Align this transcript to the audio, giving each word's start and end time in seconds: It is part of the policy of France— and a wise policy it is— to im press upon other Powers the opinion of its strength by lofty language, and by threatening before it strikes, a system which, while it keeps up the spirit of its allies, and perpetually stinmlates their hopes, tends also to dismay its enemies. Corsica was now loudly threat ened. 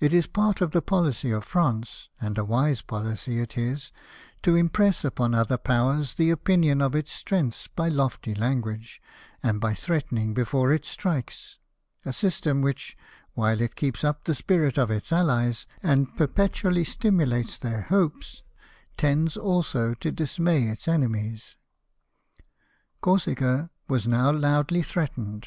It 0.00 0.12
is 0.12 0.26
part 0.26 0.60
of 0.60 0.72
the 0.72 0.82
policy 0.82 1.30
of 1.30 1.44
France— 1.44 2.08
and 2.20 2.36
a 2.36 2.44
wise 2.44 2.82
policy 2.82 3.38
it 3.38 3.56
is— 3.56 3.92
to 4.42 4.56
im 4.56 4.68
press 4.68 5.04
upon 5.04 5.32
other 5.32 5.56
Powers 5.56 6.14
the 6.14 6.30
opinion 6.30 6.82
of 6.82 6.96
its 6.96 7.12
strength 7.12 7.68
by 7.76 7.88
lofty 7.88 8.34
language, 8.34 9.00
and 9.40 9.60
by 9.60 9.74
threatening 9.74 10.34
before 10.34 10.72
it 10.72 10.84
strikes, 10.84 11.60
a 12.04 12.12
system 12.12 12.62
which, 12.62 12.96
while 13.34 13.60
it 13.60 13.76
keeps 13.76 14.02
up 14.02 14.24
the 14.24 14.34
spirit 14.34 14.76
of 14.76 14.90
its 14.90 15.12
allies, 15.12 15.68
and 15.84 16.16
perpetually 16.16 16.82
stinmlates 16.82 17.60
their 17.60 17.82
hopes, 17.82 18.42
tends 18.96 19.36
also 19.36 19.94
to 19.94 20.10
dismay 20.10 20.64
its 20.64 20.88
enemies. 20.88 21.56
Corsica 23.00 23.70
was 23.86 24.08
now 24.08 24.32
loudly 24.32 24.82
threat 24.82 25.14
ened. 25.14 25.44